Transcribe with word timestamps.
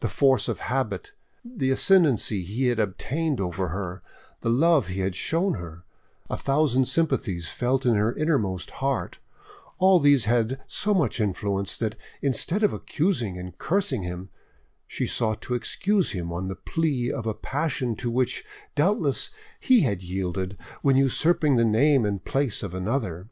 The 0.00 0.08
force 0.08 0.48
of 0.48 0.58
habit, 0.60 1.12
the 1.44 1.70
ascendancy 1.70 2.44
he 2.44 2.68
had 2.68 2.78
obtained 2.80 3.42
over 3.42 3.68
her, 3.68 4.02
the 4.40 4.48
love 4.48 4.86
he 4.86 5.00
had 5.00 5.14
shown 5.14 5.52
her, 5.56 5.84
a 6.30 6.38
thousand 6.38 6.86
sympathies 6.86 7.50
felt 7.50 7.84
in 7.84 7.94
her 7.94 8.10
inmost 8.10 8.70
heart, 8.70 9.18
all 9.76 10.00
these 10.00 10.24
had 10.24 10.62
so 10.66 10.94
much 10.94 11.20
influence, 11.20 11.76
that, 11.76 11.94
instead 12.22 12.62
of 12.62 12.72
accusing 12.72 13.36
and 13.36 13.58
cursing 13.58 14.02
him, 14.02 14.30
she 14.86 15.06
sought 15.06 15.42
to 15.42 15.52
excuse 15.54 16.12
him 16.12 16.32
on 16.32 16.48
the 16.48 16.56
plea 16.56 17.12
of 17.12 17.26
a 17.26 17.34
passion 17.34 17.94
to 17.96 18.10
which, 18.10 18.42
doubtless, 18.74 19.28
he 19.60 19.82
had 19.82 20.02
yielded 20.02 20.56
when 20.80 20.96
usurping 20.96 21.56
the 21.56 21.66
name 21.66 22.06
and 22.06 22.24
place 22.24 22.62
of 22.62 22.72
another. 22.72 23.28